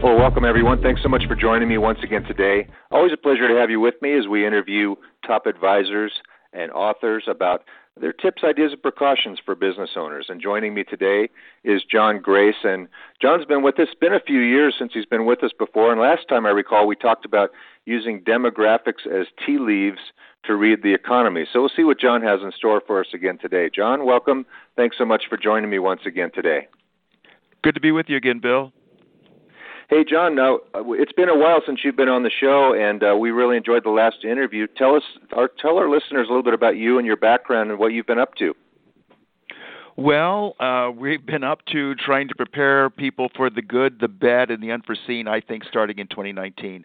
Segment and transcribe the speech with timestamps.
[0.00, 0.80] Well, welcome everyone.
[0.80, 2.68] Thanks so much for joining me once again today.
[2.92, 4.94] Always a pleasure to have you with me as we interview
[5.26, 6.12] top advisors
[6.52, 7.64] and authors about
[8.00, 10.26] their tips, ideas, and precautions for business owners.
[10.28, 11.30] And joining me today
[11.64, 12.62] is John Grace.
[12.62, 12.86] And
[13.20, 15.90] John's been with us, been a few years since he's been with us before.
[15.90, 17.50] And last time I recall, we talked about
[17.84, 19.98] using demographics as tea leaves
[20.44, 21.44] to read the economy.
[21.52, 23.68] So we'll see what John has in store for us again today.
[23.74, 24.46] John, welcome.
[24.76, 26.68] Thanks so much for joining me once again today.
[27.62, 28.72] Good to be with you again, Bill.
[29.88, 30.34] Hey, John.
[30.34, 33.30] Now uh, it's been a while since you've been on the show, and uh, we
[33.30, 34.66] really enjoyed the last interview.
[34.76, 35.02] Tell us,
[35.58, 38.18] tell our listeners a little bit about you and your background and what you've been
[38.18, 38.54] up to.
[39.98, 44.48] Well, uh, we've been up to trying to prepare people for the good, the bad,
[44.48, 45.26] and the unforeseen.
[45.26, 46.84] I think starting in 2019,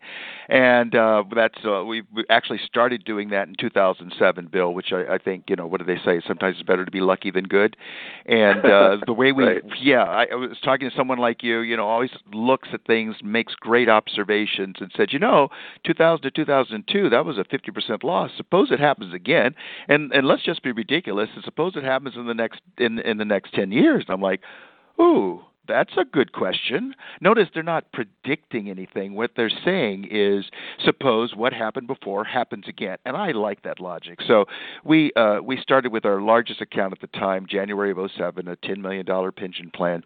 [0.49, 4.73] and uh, that's uh, we actually started doing that in 2007, Bill.
[4.73, 6.23] Which I, I think you know what do they say?
[6.27, 7.77] Sometimes it's better to be lucky than good.
[8.25, 9.63] And uh, the way we, right.
[9.79, 11.59] yeah, I, I was talking to someone like you.
[11.59, 15.49] You know, always looks at things, makes great observations, and said, you know,
[15.85, 18.31] 2000 to 2002, that was a 50% loss.
[18.35, 19.53] Suppose it happens again,
[19.87, 21.29] and and let's just be ridiculous.
[21.35, 24.05] And suppose it happens in the next in in the next 10 years?
[24.09, 24.41] I'm like,
[24.99, 26.93] ooh, that's a good question.
[27.21, 29.13] Notice they're not predicting anything.
[29.13, 30.45] What they're saying is,
[30.83, 34.19] suppose what happened before happens again, and I like that logic.
[34.27, 34.45] So
[34.83, 38.55] we uh, we started with our largest account at the time, January of 07, a
[38.57, 40.03] 10 million dollar pension plan,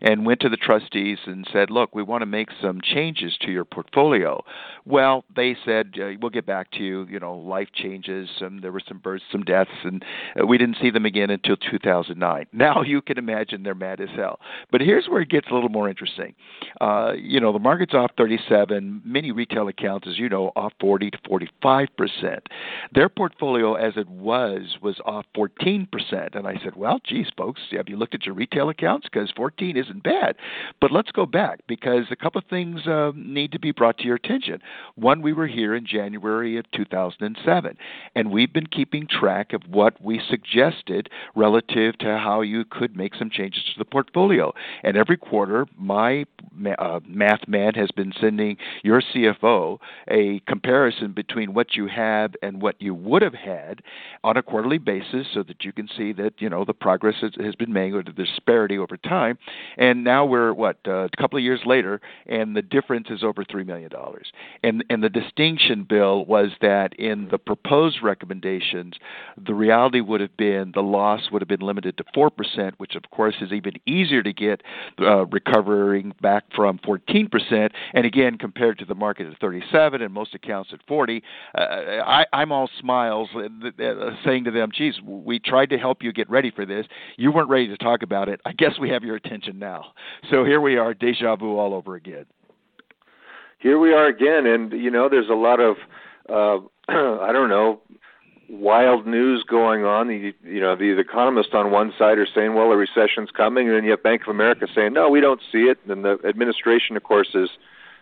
[0.00, 3.50] and went to the trustees and said, look, we want to make some changes to
[3.50, 4.44] your portfolio.
[4.84, 7.06] Well, they said uh, we'll get back to you.
[7.08, 10.04] You know, life changes, and there were some births, some deaths, and
[10.40, 12.46] uh, we didn't see them again until 2009.
[12.52, 14.38] Now you can imagine they're mad as hell.
[14.70, 16.34] But here here's where it gets a little more interesting.
[16.80, 19.00] Uh, you know, the market's off 37.
[19.04, 22.48] Many retail accounts, as you know, off 40 to 45 percent.
[22.92, 26.34] Their portfolio, as it was, was off 14 percent.
[26.34, 29.06] And I said, well, geez, folks, have you looked at your retail accounts?
[29.12, 30.34] Because 14 isn't bad.
[30.80, 34.04] But let's go back because a couple of things uh, need to be brought to
[34.04, 34.60] your attention.
[34.96, 37.76] One, we were here in January of 2007,
[38.16, 43.14] and we've been keeping track of what we suggested relative to how you could make
[43.14, 44.52] some changes to the portfolio.
[44.88, 46.24] And every quarter, my
[46.78, 49.78] uh, math man has been sending your CFO
[50.10, 53.82] a comparison between what you have and what you would have had
[54.24, 57.32] on a quarterly basis, so that you can see that you know the progress has,
[57.38, 59.36] has been made or the disparity over time.
[59.76, 63.44] And now we're what uh, a couple of years later, and the difference is over
[63.44, 64.32] three million dollars.
[64.62, 68.94] And and the distinction, Bill, was that in the proposed recommendations,
[69.36, 72.94] the reality would have been the loss would have been limited to four percent, which
[72.94, 74.62] of course is even easier to get
[75.00, 80.34] uh, recovering back from 14%, and again compared to the market at 37 and most
[80.34, 81.22] accounts at 40.
[81.56, 86.02] Uh, I, I'm all smiles, uh, uh, saying to them, "Geez, we tried to help
[86.02, 86.86] you get ready for this.
[87.16, 88.40] You weren't ready to talk about it.
[88.44, 89.92] I guess we have your attention now."
[90.30, 92.26] So here we are, deja vu all over again.
[93.58, 95.76] Here we are again, and you know, there's a lot of
[96.28, 96.58] uh,
[96.88, 97.80] I don't know
[98.48, 100.08] wild news going on.
[100.08, 103.68] The, you know, the, the economists on one side are saying, well, a recession's coming,
[103.68, 105.78] and then you have Bank of America saying, no, we don't see it.
[105.88, 107.50] And the administration, of course, is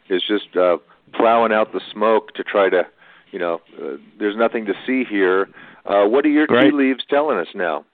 [0.08, 0.78] is just uh,
[1.12, 2.86] plowing out the smoke to try to,
[3.32, 5.48] you know, uh, there's nothing to see here.
[5.84, 6.70] Uh, what are your right.
[6.70, 7.84] tea leaves telling us now?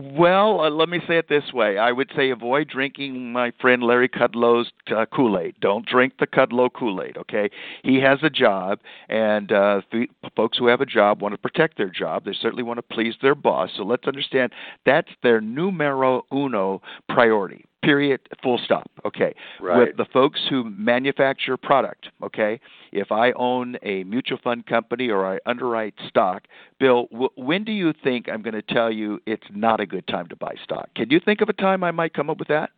[0.00, 1.76] Well, uh, let me say it this way.
[1.76, 5.56] I would say avoid drinking my friend Larry Kudlow's uh, Kool-Aid.
[5.60, 7.50] Don't drink the Kudlow Kool-Aid, okay?
[7.82, 8.78] He has a job,
[9.08, 12.24] and uh, th- folks who have a job want to protect their job.
[12.24, 13.70] They certainly want to please their boss.
[13.76, 14.52] So let's understand
[14.86, 19.34] that's their numero uno priority period full stop okay?
[19.60, 19.78] Right.
[19.78, 22.60] with the folks who manufacture product okay?
[22.92, 26.44] If i own a mutual fund company or i underwrite stock
[26.78, 30.06] bill w- when do you think i'm going to tell you it's not a good
[30.08, 30.88] time to buy stock?
[30.94, 32.70] Can you think of a time i might come up with that?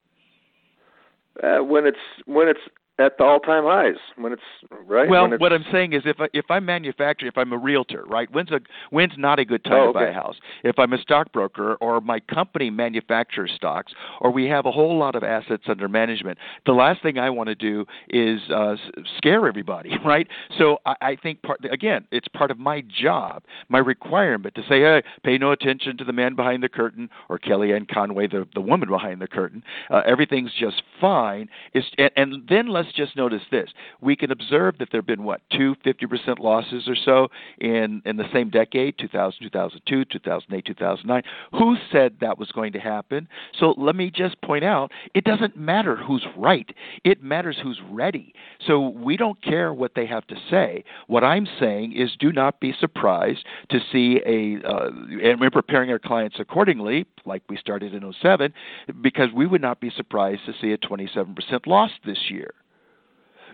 [1.42, 2.60] Uh, when it's when it's
[3.00, 4.42] at the all-time highs when it's
[4.86, 5.08] right.
[5.08, 5.40] Well, it's...
[5.40, 8.30] what I'm saying is, if I, if I'm manufacturing, if I'm a realtor, right?
[8.30, 8.60] When's a
[8.90, 10.36] when's not a good time oh, to buy a house?
[10.62, 15.14] If I'm a stockbroker or my company manufactures stocks, or we have a whole lot
[15.14, 18.76] of assets under management, the last thing I want to do is uh,
[19.16, 20.28] scare everybody, right?
[20.58, 24.80] So I, I think part again, it's part of my job, my requirement to say,
[24.80, 28.60] hey, pay no attention to the man behind the curtain or Kellyanne Conway, the the
[28.60, 29.62] woman behind the curtain.
[29.88, 31.48] Uh, everything's just fine.
[31.72, 33.70] Is and, and then let's just notice this:
[34.00, 37.28] we can observe that there have been what two 50% losses or so
[37.58, 41.22] in in the same decade, 2000, 2002, 2008, 2009.
[41.52, 43.28] Who said that was going to happen?
[43.58, 46.70] So let me just point out: it doesn't matter who's right;
[47.04, 48.34] it matters who's ready.
[48.66, 50.84] So we don't care what they have to say.
[51.06, 54.90] What I'm saying is, do not be surprised to see a, uh,
[55.22, 58.52] and we're preparing our clients accordingly, like we started in 07,
[59.00, 62.52] because we would not be surprised to see a 27% loss this year.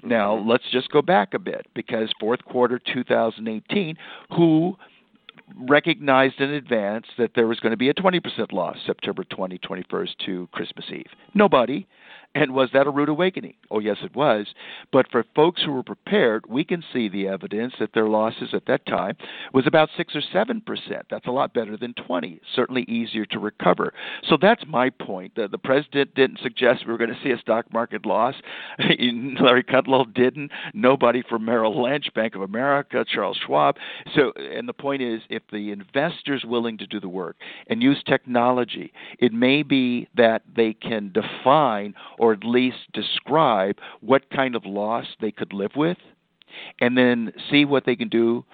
[0.03, 0.49] Now, mm-hmm.
[0.49, 3.97] let's just go back a bit because fourth quarter 2018,
[4.37, 4.77] who
[5.69, 10.11] recognized in advance that there was going to be a 20% loss September 20, 21st
[10.27, 11.07] to Christmas Eve?
[11.35, 11.87] Nobody.
[12.37, 13.55] And was that a rude awakening?
[13.71, 14.47] Oh, yes, it was.
[14.93, 18.67] But for folks who were prepared, we can see the evidence that their losses at
[18.67, 19.17] that time
[19.55, 21.07] was about six or seven percent.
[21.09, 22.43] That's a lot better than twenty.
[22.55, 23.95] Certainly easier to recover.
[24.29, 25.35] So that's my point.
[25.35, 28.35] The, the president didn't suggest we were going to see a stock market loss.
[28.79, 30.51] Larry Kudlow didn't.
[30.75, 33.77] Nobody from Merrill Lynch, Bank of America, Charles Schwab.
[34.15, 37.37] So, and the point is, if the investor's willing to do the work
[37.69, 44.31] and use technology, it may be that they can define or at least describe what
[44.31, 45.99] kind of loss they could live with,
[46.81, 48.45] and then see what they can do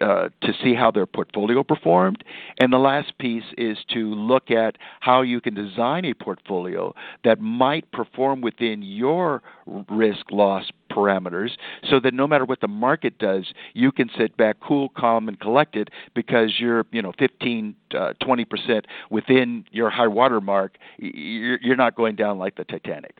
[0.00, 2.24] uh, to see how their portfolio performed.
[2.58, 6.94] And the last piece is to look at how you can design a portfolio
[7.24, 9.42] that might perform within your
[9.90, 11.50] risk loss parameters
[11.88, 15.38] so that no matter what the market does, you can sit back cool, calm, and
[15.40, 20.76] collected because you're, you know, 15, uh, 20% within your high water mark.
[20.98, 23.16] You're, not going down like the Titanic.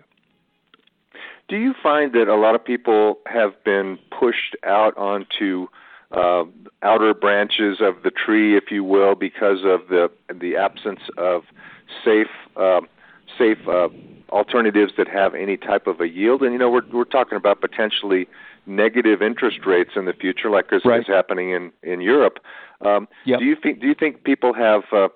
[1.49, 5.67] Do you find that a lot of people have been pushed out onto
[6.13, 6.45] uh,
[6.83, 11.43] outer branches of the tree, if you will, because of the the absence of
[12.05, 12.27] safe
[12.57, 12.81] uh,
[13.39, 13.89] safe uh,
[14.31, 16.43] alternatives that have any type of a yield.
[16.43, 18.29] And you know, we're we're talking about potentially
[18.67, 21.01] negative interest rates in the future, like is, right.
[21.01, 22.39] is happening in in Europe.
[22.85, 23.41] Um, yep.
[23.41, 25.09] Do you think do you think people have uh,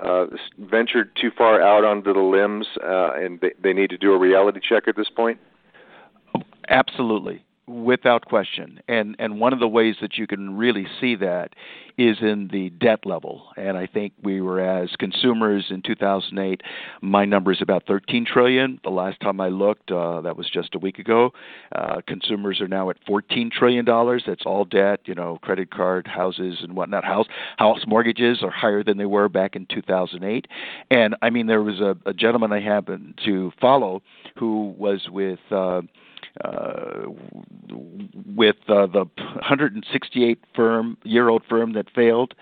[0.00, 0.26] uh,
[0.58, 4.18] ventured too far out onto the limbs, uh, and they, they need to do a
[4.18, 5.38] reality check at this point?
[6.68, 8.80] Absolutely without question.
[8.88, 11.54] And and one of the ways that you can really see that
[11.98, 13.48] is in the debt level.
[13.56, 16.62] And i think we were as consumers in 2008
[17.02, 18.80] my number is about 13 trillion.
[18.82, 21.32] The last time i looked uh, that was just a week ago.
[21.74, 24.24] Uh, consumers are now at 14 trillion dollars.
[24.26, 27.04] That's all debt you know credit card houses and whatnot.
[27.04, 27.26] House
[27.58, 30.46] house mortgages are higher than they were back in 2008
[30.90, 34.02] and i mean there was a, a gentleman i happened to follow
[34.36, 35.80] who was with uh,
[36.44, 37.06] uh,
[38.36, 42.34] with uh, the 168 firm year old firm that failed,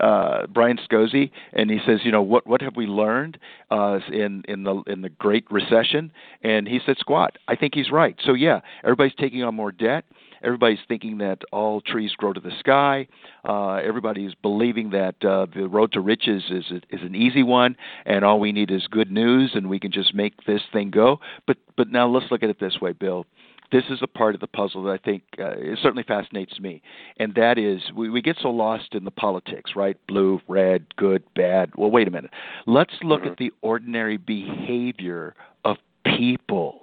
[0.00, 3.38] uh, Brian Scozzi, and he says, you know, what what have we learned
[3.70, 6.12] uh, in in the in the Great Recession?
[6.42, 7.36] And he said, squat.
[7.48, 8.16] I think he's right.
[8.24, 10.04] So yeah, everybody's taking on more debt.
[10.44, 13.06] Everybody's thinking that all trees grow to the sky.
[13.48, 17.76] Uh, everybody's believing that uh, the road to riches is is an easy one,
[18.06, 21.20] and all we need is good news, and we can just make this thing go.
[21.46, 23.26] But but now let's look at it this way, Bill
[23.72, 26.82] this is a part of the puzzle that I think uh, it certainly fascinates me,
[27.16, 29.96] and that is we, we get so lost in the politics, right?
[30.06, 31.72] Blue, red, good, bad.
[31.76, 32.30] Well, wait a minute.
[32.66, 33.30] Let's look mm-hmm.
[33.30, 36.82] at the ordinary behavior of people.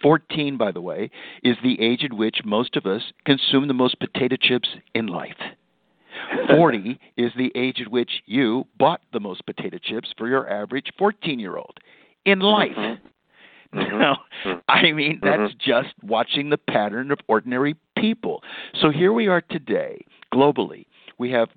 [0.00, 1.10] 14, by the way,
[1.42, 5.36] is the age at which most of us consume the most potato chips in life.
[6.48, 10.92] 40 is the age at which you bought the most potato chips for your average
[10.98, 11.78] 14 year old
[12.24, 12.76] in life.
[12.76, 13.06] Mm-hmm.
[13.74, 13.98] Mm-hmm.
[13.98, 14.58] Now, mm-hmm.
[14.68, 15.58] I mean, that's mm-hmm.
[15.58, 18.42] just watching the pattern of ordinary people.
[18.80, 20.86] So here we are today, globally.
[21.18, 21.48] We have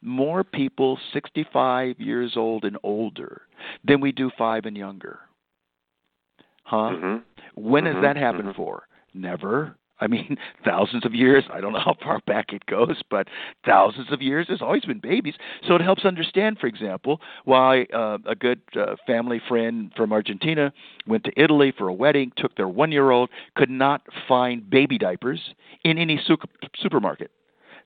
[0.00, 3.42] more people 65 years old and older
[3.84, 5.18] than we do five and younger.
[6.64, 6.76] Huh?
[6.76, 7.16] Mm-hmm.
[7.56, 8.02] When has mm-hmm.
[8.04, 8.56] that happened mm-hmm.
[8.56, 8.84] for?
[9.14, 9.76] Never.
[10.00, 11.44] I mean, thousands of years.
[11.52, 13.28] I don't know how far back it goes, but
[13.64, 14.46] thousands of years.
[14.48, 15.34] There's always been babies.
[15.66, 20.72] So it helps understand, for example, why uh, a good uh, family friend from Argentina
[21.06, 24.98] went to Italy for a wedding, took their one year old, could not find baby
[24.98, 26.36] diapers in any su-
[26.76, 27.30] supermarket.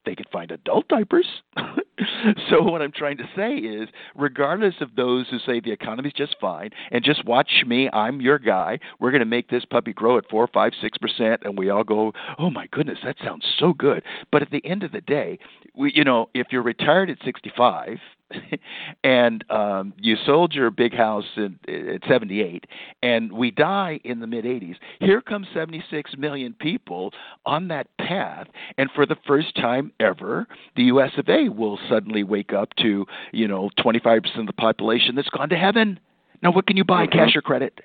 [0.05, 1.27] they could find adult diapers.
[2.51, 6.37] so what I'm trying to say is, regardless of those who say the economy's just
[6.41, 8.79] fine and just watch me, I'm your guy.
[9.01, 11.85] We're going to make this puppy grow at four, five, six percent, and we all
[11.85, 14.03] go, oh my goodness, that sounds so good.
[14.31, 15.39] But at the end of the day,
[15.75, 17.99] we, you know, if you're retired at 65
[19.05, 22.67] and um, you sold your big house in, at 78,
[23.03, 24.77] and we die in the mid 80s.
[25.01, 27.13] Here comes 76 million people
[27.47, 28.49] on that path,
[28.79, 30.47] and for the first time ever,
[30.77, 31.13] the U.S.
[31.17, 31.49] of A.
[31.49, 35.99] will suddenly wake up to you know 25% of the population that's gone to heaven.
[36.43, 37.19] Now, what can you buy, mm-hmm.
[37.19, 37.81] cash or credit?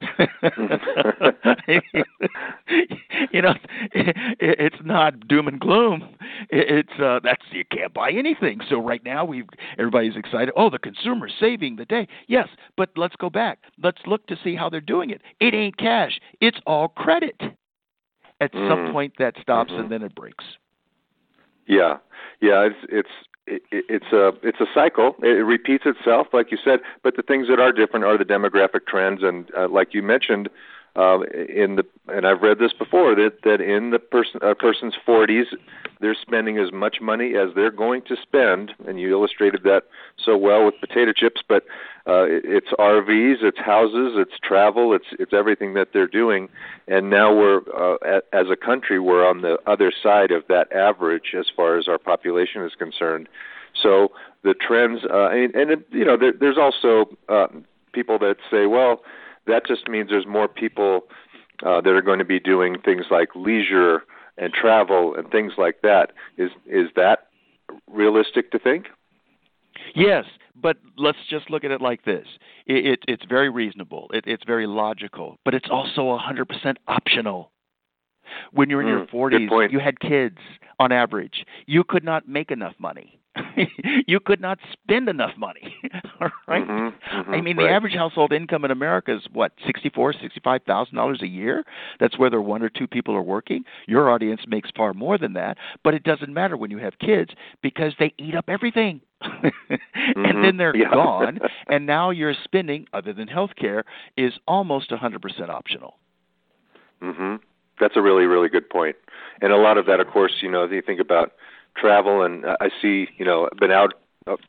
[3.32, 3.54] you know,
[3.92, 6.08] it, it's not doom and gloom.
[6.48, 8.60] It, It's uh, that's you can't buy anything.
[8.68, 9.44] So right now we
[9.78, 10.52] everybody's excited.
[10.56, 12.08] Oh, the consumer's saving the day.
[12.28, 13.58] Yes, but let's go back.
[13.82, 15.20] Let's look to see how they're doing it.
[15.40, 16.18] It ain't cash.
[16.40, 17.40] It's all credit.
[18.42, 18.70] At mm.
[18.70, 19.82] some point that stops mm-hmm.
[19.82, 20.44] and then it breaks.
[21.66, 21.98] Yeah,
[22.40, 22.66] yeah.
[22.66, 23.08] It's it's
[23.50, 25.16] it, it's a it's a cycle.
[25.22, 26.80] It repeats itself, like you said.
[27.02, 30.48] But the things that are different are the demographic trends, and uh, like you mentioned,
[30.96, 34.94] uh, in the and I've read this before that that in the person a person's
[35.06, 35.44] 40s,
[36.00, 39.84] they're spending as much money as they're going to spend, and you illustrated that
[40.18, 41.42] so well with potato chips.
[41.48, 41.64] But
[42.08, 46.48] uh, it's RVs, it's houses, it's travel, it's it's everything that they're doing,
[46.88, 51.34] and now we're uh, as a country we're on the other side of that average
[51.38, 53.28] as far as our population is concerned.
[53.80, 54.10] So
[54.42, 57.46] the trends, uh, and, and it, you know, there, there's also uh,
[57.92, 59.02] people that say, well
[59.50, 61.02] that just means there's more people
[61.64, 64.02] uh, that are going to be doing things like leisure
[64.38, 66.12] and travel and things like that.
[66.38, 67.28] Is is that
[67.86, 68.86] realistic to think?
[69.94, 70.24] Yes,
[70.60, 72.26] but let's just look at it like this.
[72.66, 74.10] It, it, it's very reasonable.
[74.12, 77.50] It, it's very logical, but it's also 100% optional.
[78.52, 80.38] When you're in mm, your 40s, you had kids
[80.78, 81.44] on average.
[81.66, 83.19] You could not make enough money.
[84.06, 85.76] you could not spend enough money.
[86.48, 86.66] right?
[86.66, 87.68] Mm-hmm, mm-hmm, I mean, right.
[87.68, 91.64] the average household income in America is what sixty-four, sixty-five thousand dollars a year.
[92.00, 93.64] That's whether one or two people are working.
[93.86, 97.30] Your audience makes far more than that, but it doesn't matter when you have kids
[97.62, 99.00] because they eat up everything.
[99.22, 99.74] mm-hmm.
[100.24, 100.90] and then they're yeah.
[100.90, 103.84] gone, and now your spending, other than health care,
[104.16, 105.98] is almost a 100% optional.
[107.02, 107.40] Mhm.
[107.80, 108.96] That's a really, really good point.
[109.40, 111.32] And a lot of that, of course, you know, if you think about
[111.76, 113.94] travel, and I see, you know, I've been out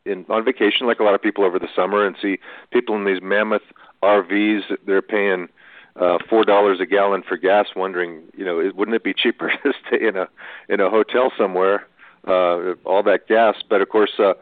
[0.05, 2.39] in on vacation like a lot of people over the summer, and see
[2.71, 3.61] people in these mammoth
[4.03, 4.61] RVs.
[4.85, 5.47] They're paying
[5.95, 9.73] uh, four dollars a gallon for gas, wondering, you know, wouldn't it be cheaper to
[9.87, 10.27] stay in a
[10.69, 11.87] in a hotel somewhere?
[12.27, 14.33] Uh, all that gas, but of course, uh,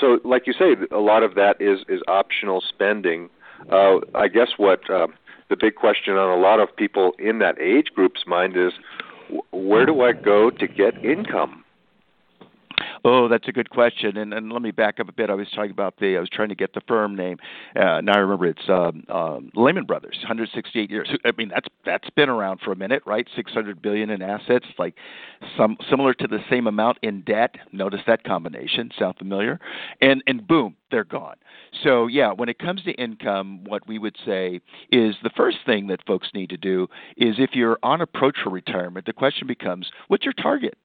[0.00, 3.28] so like you say, a lot of that is is optional spending.
[3.70, 5.08] Uh, I guess what uh,
[5.48, 8.72] the big question on a lot of people in that age group's mind is,
[9.52, 11.64] where do I go to get income?
[13.08, 14.16] Oh, that's a good question.
[14.16, 15.30] And, and let me back up a bit.
[15.30, 16.16] I was talking about the.
[16.16, 17.38] I was trying to get the firm name.
[17.76, 21.08] Uh, now I remember it's um, um, Lehman Brothers, 168 years.
[21.24, 23.24] I mean, that's that's been around for a minute, right?
[23.36, 24.96] 600 billion in assets, like
[25.56, 27.54] some similar to the same amount in debt.
[27.70, 28.90] Notice that combination.
[28.98, 29.60] Sound familiar?
[30.00, 31.36] And and boom, they're gone.
[31.84, 34.60] So yeah, when it comes to income, what we would say
[34.90, 38.50] is the first thing that folks need to do is if you're on approach for
[38.50, 40.76] retirement, the question becomes, what's your target?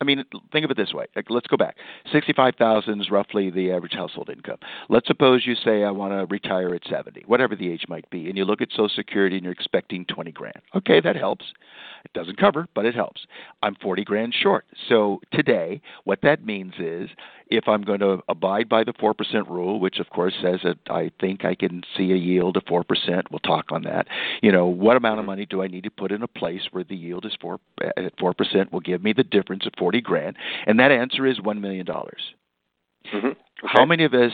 [0.00, 1.06] I mean, think of it this way.
[1.28, 1.76] Let's go back.
[2.12, 4.58] Sixty-five thousand is roughly the average household income.
[4.88, 8.28] Let's suppose you say I want to retire at seventy, whatever the age might be,
[8.28, 10.60] and you look at Social Security and you're expecting twenty grand.
[10.74, 11.46] Okay, that helps.
[12.04, 13.26] It doesn't cover, but it helps.
[13.62, 14.64] I'm 40 grand short.
[14.88, 17.10] So today, what that means is
[17.50, 19.14] if I'm going to abide by the 4%
[19.48, 22.84] rule, which of course says that I think I can see a yield of 4%,
[23.30, 24.06] we'll talk on that.
[24.42, 26.84] You know, what amount of money do I need to put in a place where
[26.84, 27.58] the yield is 4
[27.96, 30.36] at 4% will give me the difference of 40 grand?
[30.66, 32.34] And that answer is 1 million dollars.
[33.12, 33.26] Mm-hmm.
[33.26, 33.36] Okay.
[33.62, 34.32] How many of us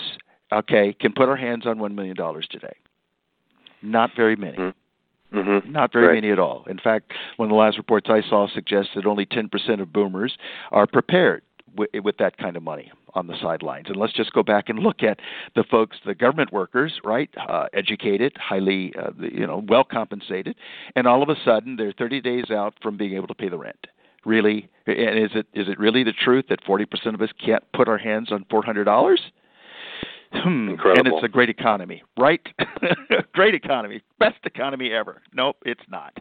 [0.52, 2.76] okay can put our hands on 1 million dollars today?
[3.83, 4.56] Not very many.
[4.56, 5.38] Mm-hmm.
[5.38, 5.73] Mm-hmm.
[5.73, 6.14] Not very right.
[6.14, 6.64] many at all.
[6.68, 10.37] In fact, one of the last reports I saw suggests that only 10% of boomers
[10.71, 11.42] are prepared
[11.76, 13.87] with, with that kind of money on the sidelines.
[13.88, 15.19] And let's just go back and look at
[15.54, 17.31] the folks, the government workers, right?
[17.49, 20.57] Uh, educated, highly, uh, you know, well compensated,
[20.97, 23.59] and all of a sudden they're 30 days out from being able to pay the
[23.59, 23.87] rent.
[24.25, 27.88] Really, and is it is it really the truth that 40% of us can't put
[27.88, 29.19] our hands on $400?
[30.35, 30.71] Hmm.
[30.71, 31.07] Incredible.
[31.07, 32.41] And it's a great economy, right?
[33.35, 35.23] great economy, best economy ever.
[35.33, 36.17] Nope, it's not.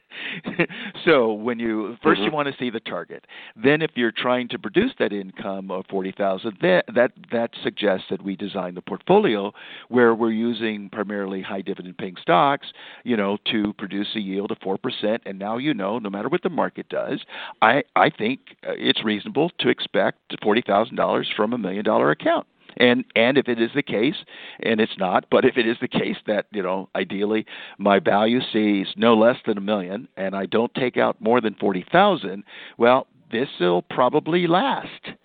[1.05, 2.24] so when you 1st mm-hmm.
[2.24, 3.25] you want to see the target.
[3.55, 8.05] Then if you're trying to produce that income of forty thousand, that that that suggests
[8.10, 9.51] that we design the portfolio
[9.89, 12.67] where we're using primarily high dividend paying stocks,
[13.03, 15.22] you know, to produce a yield of four percent.
[15.25, 17.22] And now you know, no matter what the market does,
[17.62, 22.12] I I think uh, it's reasonable to expect forty thousand dollars from a million dollar
[22.12, 22.48] account.
[22.77, 24.15] And and if it is the case,
[24.62, 27.46] and it's not, but if it is the case that you know ideally
[27.77, 31.56] my value sees no less than a million, and I don't take out more than
[31.56, 32.44] forty thousand,
[32.77, 35.18] well, this will probably last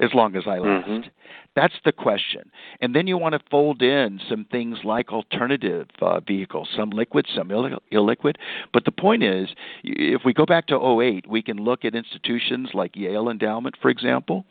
[0.00, 0.88] as long as I last.
[0.88, 1.08] Mm-hmm.
[1.56, 2.50] That's the question.
[2.80, 7.26] And then you want to fold in some things like alternative uh, vehicles, some liquid,
[7.34, 8.36] some Ill- illiquid.
[8.72, 9.48] But the point is,
[9.82, 13.90] if we go back to 08, we can look at institutions like Yale Endowment, for
[13.90, 14.44] example,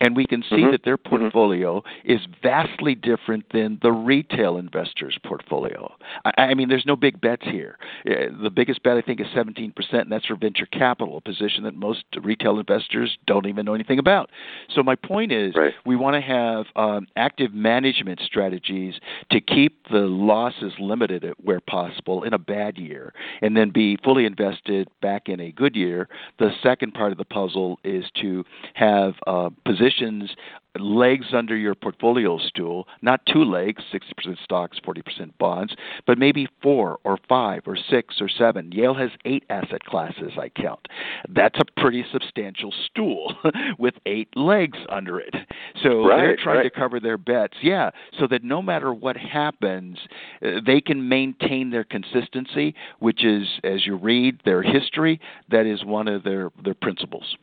[0.00, 0.72] and we can see mm-hmm.
[0.72, 2.12] that their portfolio mm-hmm.
[2.12, 5.92] is vastly different than the retail investor's portfolio.
[6.24, 7.78] I, I, mean, there's no big bets here.
[8.08, 11.64] Uh, the biggest bet I think is 17%, and that's for venture capital, a position
[11.64, 14.30] that most retail investors don't even know anything about.
[14.74, 15.72] So my point is, right.
[15.84, 18.94] we want to have um, active management strategies
[19.30, 24.26] to keep the losses limited where possible in a bad year, and then be fully
[24.26, 26.08] invested back in a good year.
[26.38, 30.30] The second part of the puzzle is to have uh, positions positions
[30.78, 35.74] legs under your portfolio stool, not two legs, 60% stocks, 40% bonds,
[36.06, 38.70] but maybe four or five or six or seven.
[38.72, 40.86] Yale has eight asset classes, I count.
[41.28, 43.34] That's a pretty substantial stool
[43.78, 45.34] with eight legs under it.
[45.82, 46.62] So right, they're trying right.
[46.64, 49.98] to cover their bets, yeah, so that no matter what happens,
[50.44, 55.84] uh, they can maintain their consistency, which is, as you read their history, that is
[55.84, 57.36] one of their, their principles.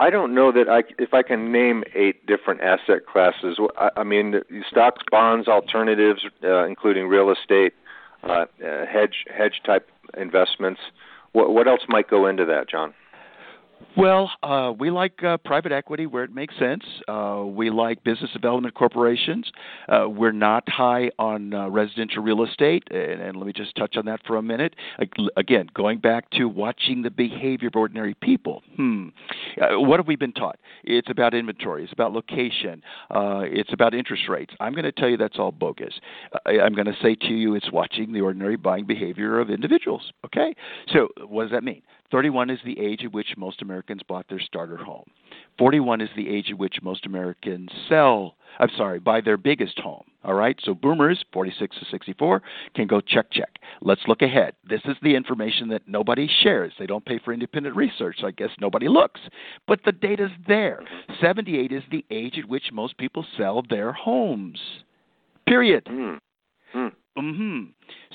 [0.00, 3.58] I don't know that I if I can name eight different asset classes.
[3.76, 7.74] I, I mean, stocks, bonds, alternatives, uh, including real estate,
[8.24, 10.80] uh, uh, hedge hedge type investments.
[11.32, 12.94] What what else might go into that, John?
[13.96, 16.84] Well, uh, we like uh, private equity where it makes sense.
[17.08, 19.50] Uh, we like business development corporations.
[19.88, 23.96] Uh, we're not high on uh, residential real estate, and, and, let me just touch
[23.96, 24.76] on that for a minute.
[25.36, 28.62] Again, going back to watching the behavior of ordinary people.
[28.76, 29.08] Hmm.
[29.60, 30.58] Uh, what have we been taught?
[30.84, 31.84] It's about inventory.
[31.84, 32.82] It's about location.
[33.10, 34.54] it's about interest rates.
[34.60, 35.94] I'm going to tell you that's all bogus.
[36.46, 40.12] I, I'm going to say to you, it's watching the ordinary buying behavior of individuals.
[40.24, 40.54] Okay.
[40.92, 41.82] So what does that mean?
[42.10, 45.04] 31 is the age at which most Americans bought their starter home.
[45.58, 50.04] 41 is the age at which most Americans sell, I'm sorry, buy their biggest home.
[50.24, 52.42] All right, so boomers, 46 to 64,
[52.74, 53.58] can go check, check.
[53.80, 54.54] Let's look ahead.
[54.68, 56.72] This is the information that nobody shares.
[56.78, 59.20] They don't pay for independent research, so I guess nobody looks.
[59.66, 60.82] But the data's there.
[61.20, 64.60] 78 is the age at which most people sell their homes.
[65.46, 65.84] Period.
[65.86, 66.18] Mm.
[66.74, 66.92] Mm.
[67.18, 67.60] Mm-hmm.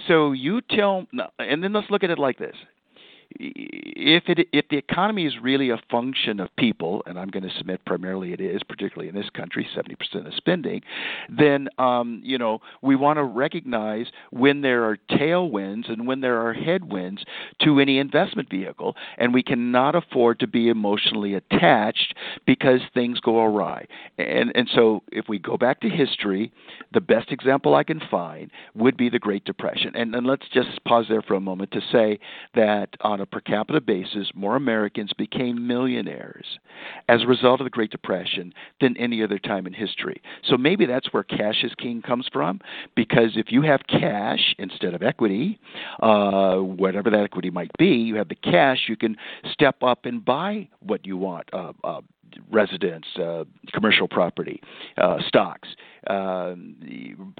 [0.07, 1.07] So you tell,
[1.39, 2.55] and then let's look at it like this
[3.31, 7.57] if it if the economy is really a function of people, and I'm going to
[7.57, 10.81] submit primarily it is, particularly in this country, 70% of spending,
[11.29, 16.45] then um, you know we want to recognize when there are tailwinds and when there
[16.45, 17.23] are headwinds
[17.61, 23.43] to any investment vehicle, and we cannot afford to be emotionally attached because things go
[23.43, 23.87] awry.
[24.17, 26.51] And and so if we go back to history,
[26.93, 29.91] the best example I can find would be the Great Depression.
[29.95, 32.19] And, and let's just pause there for a moment to say
[32.53, 36.59] that on a per capita basis, more Americans became millionaires
[37.07, 40.21] as a result of the Great Depression than any other time in history.
[40.43, 42.59] So maybe that's where cash is king comes from,
[42.93, 45.57] because if you have cash instead of equity,
[46.03, 49.15] uh, whatever that equity might be, you have the cash, you can
[49.49, 51.47] step up and buy what you want.
[51.53, 52.01] Uh, uh,
[52.51, 54.61] residence, uh, commercial property,
[54.97, 55.69] uh, stocks,
[56.07, 56.53] uh,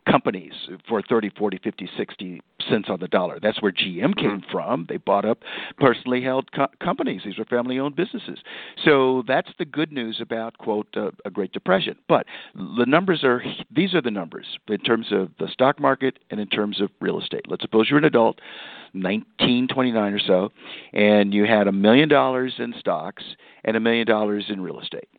[0.10, 0.54] companies
[0.88, 3.39] for 30, 40, 50, 60 cents on the dollar.
[3.39, 4.52] That's where GM came mm-hmm.
[4.52, 4.86] from.
[4.89, 5.39] They bought up
[5.78, 7.21] personally held co- companies.
[7.26, 8.39] These were family owned businesses.
[8.84, 11.95] So that's the good news about, quote, uh, a Great Depression.
[12.08, 16.39] But the numbers are, these are the numbers in terms of the stock market and
[16.39, 17.45] in terms of real estate.
[17.48, 18.39] Let's suppose you're an adult,
[18.93, 20.50] 1929 or so,
[20.93, 23.24] and you had a million dollars in stocks
[23.63, 25.10] and a million dollars in real estate.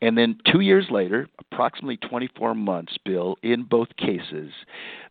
[0.00, 4.52] And then two years later, approximately 24 months, Bill, in both cases,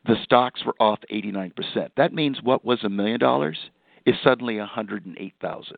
[0.06, 1.52] the stocks were off 89%.
[1.98, 3.58] That means what was a million dollars
[4.06, 5.76] is suddenly 108,000.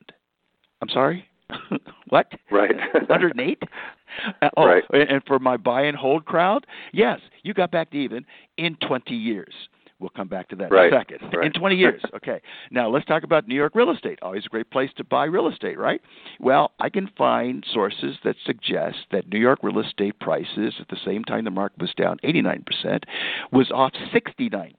[0.81, 1.25] I'm sorry?
[2.09, 2.31] what?
[2.51, 2.75] Right.
[2.93, 3.63] 108?
[4.41, 4.83] Uh, oh, right.
[4.91, 8.25] and for my buy and hold crowd, yes, you got back to even
[8.57, 9.53] in 20 years.
[9.99, 10.87] We'll come back to that right.
[10.87, 11.33] in a second.
[11.33, 11.47] Right.
[11.47, 12.01] In 20 years.
[12.19, 12.41] Okay.
[12.71, 14.19] Now let's talk about New York real estate.
[14.21, 16.01] Always a great place to buy real estate, right?
[16.39, 20.97] Well, I can find sources that suggest that New York real estate prices at the
[21.05, 23.03] same time the market was down 89%
[23.51, 24.73] was off 69%.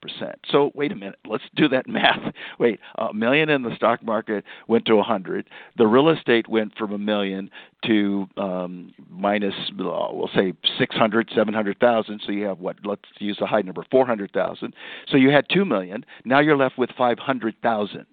[0.51, 1.19] So wait a minute.
[1.27, 2.35] Let's do that math.
[2.59, 5.49] Wait, a million in the stock market went to 100.
[5.79, 7.51] The real estate went from a million
[7.87, 12.21] to um, minus, uh, we'll say 600, 700,000.
[12.25, 12.77] So you have what?
[12.85, 14.75] Let's use a high number, 400,000.
[15.11, 16.05] So you had 2 million.
[16.25, 18.07] Now you're left with 500,000.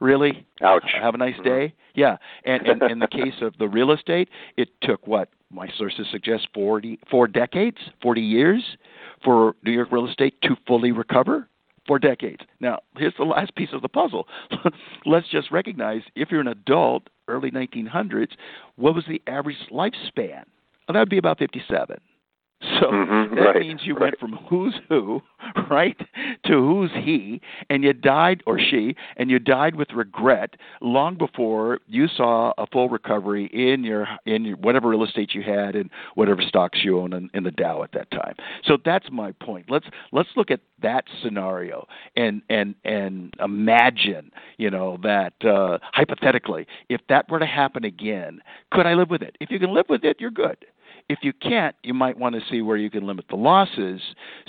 [0.00, 0.46] Really?
[0.62, 0.90] Ouch.
[1.00, 1.44] Have a nice mm-hmm.
[1.44, 1.74] day.
[1.94, 2.16] Yeah.
[2.44, 6.48] And, and in the case of the real estate, it took what my sources suggest
[6.52, 8.76] 40 four decades, 40 years
[9.24, 11.48] for New York real estate to fully recover
[11.86, 12.42] for decades.
[12.60, 14.26] Now, here's the last piece of the puzzle.
[15.06, 18.32] Let's just recognize if you're an adult, early 1900s,
[18.76, 20.44] what was the average lifespan?
[20.86, 21.96] Well, that would be about 57.
[22.80, 24.02] So mm-hmm, that right, means you right.
[24.02, 25.20] went from who's who,
[25.70, 25.96] right,
[26.46, 31.80] to who's he, and you died or she, and you died with regret long before
[31.86, 35.90] you saw a full recovery in your in your, whatever real estate you had and
[36.14, 38.34] whatever stocks you own in, in the Dow at that time.
[38.64, 39.66] So that's my point.
[39.70, 46.66] Let's let's look at that scenario and and and imagine, you know, that uh, hypothetically,
[46.88, 48.40] if that were to happen again,
[48.72, 49.36] could I live with it?
[49.40, 50.56] If you can live with it, you're good.
[51.08, 54.00] If you can't, you might want to see where you can limit the losses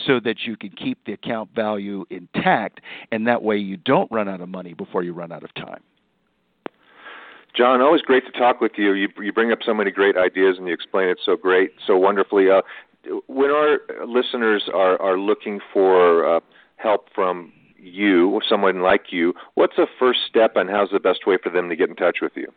[0.06, 2.80] so that you can keep the account value intact,
[3.12, 5.84] and that way you don't run out of money before you run out of time.
[7.56, 8.94] John, always great to talk with you.
[8.94, 11.98] You, you bring up so many great ideas and you explain it so great, so
[11.98, 12.50] wonderfully.
[12.50, 12.62] Uh,
[13.28, 16.40] when our listeners are, are looking for uh,
[16.78, 21.26] help from you or someone like you, what's the first step and how's the best
[21.26, 22.48] way for them to get in touch with you?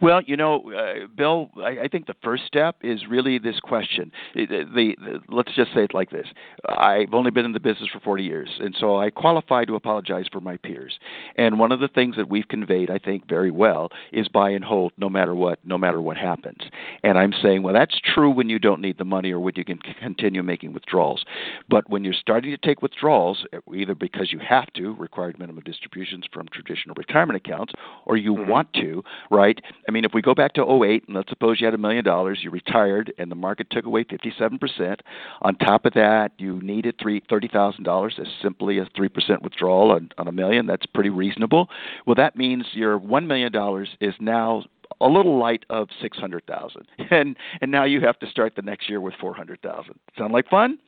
[0.00, 4.12] Well, you know, uh, Bill, I, I think the first step is really this question.
[4.34, 6.26] The, the, the, let's just say it like this:
[6.68, 10.26] I've only been in the business for 40 years, and so I qualify to apologize
[10.30, 10.98] for my peers.
[11.36, 14.64] And one of the things that we've conveyed, I think, very well, is buy and
[14.64, 16.58] hold, no matter what, no matter what happens.
[17.02, 19.64] And I'm saying, well, that's true when you don't need the money or when you
[19.64, 21.24] can continue making withdrawals.
[21.68, 26.24] But when you're starting to take withdrawals, either because you have to, required minimum distributions
[26.32, 27.72] from traditional retirement accounts,
[28.04, 28.50] or you mm-hmm.
[28.50, 29.60] want to, right?
[29.88, 32.04] I mean, if we go back to 08, and let's suppose you had a million
[32.04, 35.00] dollars, you retired, and the market took away 57%.
[35.42, 39.42] On top of that, you needed three thirty thousand dollars as simply as three percent
[39.42, 40.66] withdrawal on, on a million.
[40.66, 41.68] That's pretty reasonable.
[42.06, 44.64] Well, that means your one million dollars is now
[45.00, 48.62] a little light of six hundred thousand, and and now you have to start the
[48.62, 49.98] next year with four hundred thousand.
[50.16, 50.78] Sound like fun?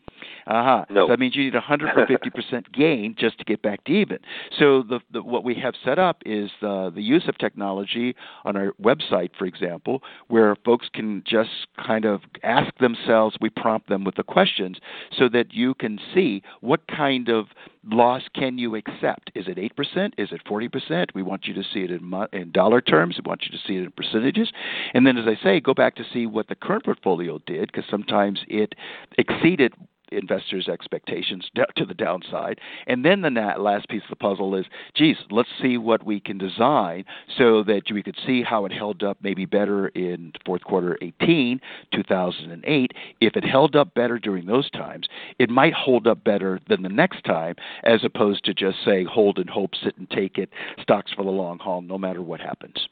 [0.46, 0.84] Uh-huh.
[0.90, 1.06] No.
[1.06, 4.18] So that means you need 150% gain just to get back to even.
[4.58, 8.56] So the, the, what we have set up is the, the use of technology on
[8.56, 11.50] our website, for example, where folks can just
[11.84, 14.78] kind of ask themselves, we prompt them with the questions
[15.16, 17.46] so that you can see what kind of
[17.90, 19.30] loss can you accept?
[19.34, 20.12] Is it 8%?
[20.18, 21.06] Is it 40%?
[21.14, 23.18] We want you to see it in, in dollar terms.
[23.18, 24.50] We want you to see it in percentages.
[24.94, 27.88] And then, as I say, go back to see what the current portfolio did because
[27.90, 28.74] sometimes it
[29.16, 29.72] exceeded
[30.12, 32.60] investors' expectations to the downside.
[32.86, 36.38] And then the last piece of the puzzle is, geez, let's see what we can
[36.38, 37.04] design
[37.36, 41.60] so that we could see how it held up maybe better in fourth quarter 18,
[41.94, 42.92] 2008.
[43.20, 46.88] If it held up better during those times, it might hold up better than the
[46.88, 51.12] next time, as opposed to just saying hold and hope, sit and take it, stocks
[51.12, 52.88] for the long haul, no matter what happens.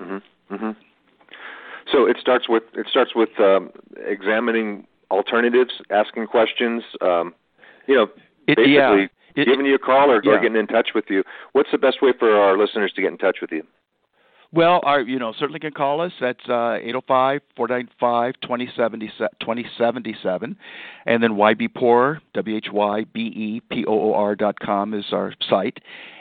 [0.00, 0.54] Mm-hmm.
[0.54, 0.70] Mm-hmm.
[1.92, 3.70] So it starts with it starts with um,
[4.04, 6.82] examining alternatives, asking questions.
[7.00, 7.34] Um,
[7.86, 8.08] you know,
[8.46, 9.06] it, basically yeah.
[9.34, 10.32] it, giving you a call or, yeah.
[10.32, 11.22] or getting in touch with you.
[11.52, 13.62] What's the best way for our listeners to get in touch with you?
[14.52, 16.12] Well, our, you know, certainly can call us.
[16.20, 16.78] That's uh,
[17.58, 20.56] 805-495-2077.
[21.04, 25.78] And then YBPOR, W-H-Y-B-E-P-O-O-R dot com is our site.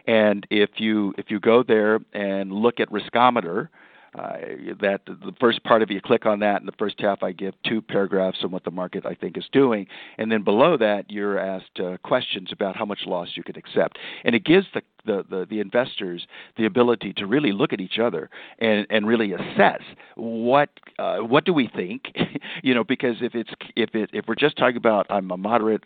[0.07, 3.69] And if you if you go there and look at Riskometer,
[4.17, 4.37] uh,
[4.81, 7.53] that the first part of you click on that, and the first half I give
[7.65, 11.37] two paragraphs on what the market I think is doing, and then below that you're
[11.37, 15.25] asked uh, questions about how much loss you could accept, and it gives the, the
[15.29, 19.81] the, the investors the ability to really look at each other and and really assess
[20.15, 22.13] what uh, what do we think,
[22.63, 25.83] you know, because if it's if it if we're just talking about I'm a moderate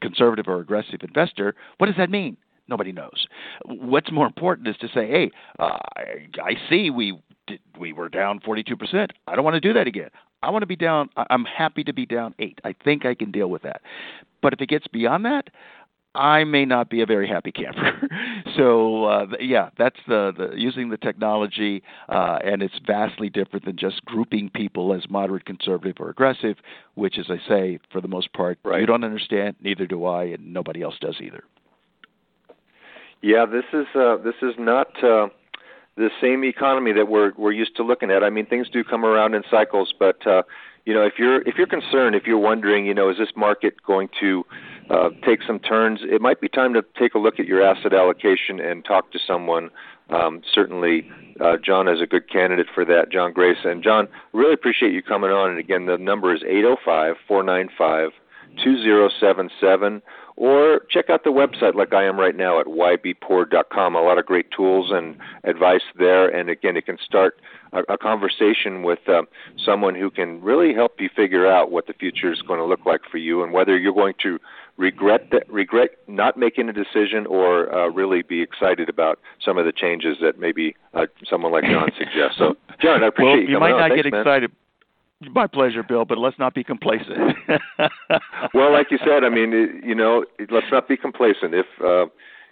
[0.00, 2.36] conservative or aggressive investor, what does that mean?
[2.68, 3.26] Nobody knows.
[3.64, 7.20] What's more important is to say, hey, uh, I, I see we
[7.78, 9.08] we were down 42%.
[9.26, 10.10] I don't want to do that again.
[10.42, 11.10] I want to be down.
[11.16, 12.60] I'm happy to be down eight.
[12.64, 13.82] I think I can deal with that.
[14.42, 15.50] But if it gets beyond that,
[16.14, 18.08] I may not be a very happy camper.
[18.56, 23.76] so uh, yeah, that's the, the using the technology, uh, and it's vastly different than
[23.76, 26.56] just grouping people as moderate, conservative, or aggressive,
[26.94, 28.80] which, as I say, for the most part, right.
[28.80, 31.44] you don't understand, neither do I, and nobody else does either.
[33.22, 35.28] Yeah, this is uh, this is not uh,
[36.00, 38.24] the same economy that we're we're used to looking at.
[38.24, 40.42] I mean, things do come around in cycles, but uh,
[40.86, 43.74] you know, if you're if you're concerned, if you're wondering, you know, is this market
[43.86, 44.44] going to
[44.88, 46.00] uh, take some turns?
[46.02, 49.18] It might be time to take a look at your asset allocation and talk to
[49.24, 49.70] someone.
[50.08, 51.08] Um, certainly,
[51.38, 53.58] uh, John is a good candidate for that, John Grace.
[53.64, 55.50] And John, really appreciate you coming on.
[55.50, 58.10] And again, the number is eight zero oh five four nine five
[58.64, 60.02] two zero seven seven
[60.40, 63.94] or check out the website like I am right now at whybepoor.com.
[63.94, 66.28] A lot of great tools and advice there.
[66.34, 67.38] And again, it can start
[67.74, 69.20] a, a conversation with uh,
[69.62, 72.86] someone who can really help you figure out what the future is going to look
[72.86, 74.38] like for you and whether you're going to
[74.78, 79.66] regret that, regret not making a decision or uh, really be excited about some of
[79.66, 82.38] the changes that maybe uh, someone like John suggests.
[82.38, 83.48] So, John, I appreciate well, you.
[83.48, 83.80] You might on.
[83.80, 84.48] not Thanks, get man.
[85.20, 87.36] My pleasure, Bill, but let's not be complacent.
[88.54, 91.54] well, like you said, I mean, you know, let's not be complacent.
[91.54, 92.06] If uh,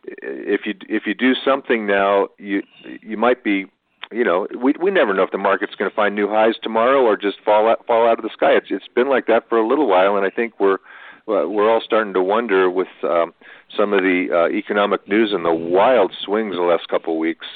[0.04, 2.62] if you if you do something now, you
[3.02, 3.66] you might be,
[4.12, 7.02] you know, we we never know if the market's going to find new highs tomorrow
[7.02, 8.52] or just fall out fall out of the sky.
[8.52, 10.78] It's it's been like that for a little while, and I think we're
[11.26, 13.35] we're all starting to wonder with um,
[13.74, 17.46] some of the uh, economic news and the wild swings the last couple of weeks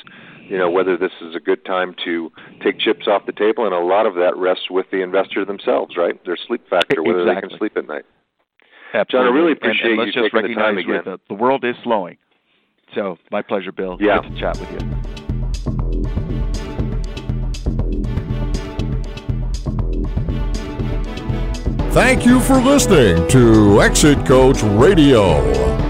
[0.49, 2.31] you know whether this is a good time to
[2.63, 5.97] take chips off the table, and a lot of that rests with the investor themselves,
[5.97, 6.23] right?
[6.25, 7.35] Their sleep factor, whether exactly.
[7.35, 8.05] they can sleep at night.
[8.95, 9.27] Absolutely.
[9.29, 11.03] John, I really appreciate and, and let's you just taking the time recognize again.
[11.05, 12.19] The, uh, the world is slowing.
[12.95, 13.97] So my pleasure, Bill.
[14.01, 14.21] Yeah.
[14.21, 14.79] Good to chat with you.
[21.93, 25.82] Thank you for listening to Exit Coach Radio.